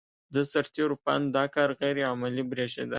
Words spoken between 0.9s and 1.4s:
په اند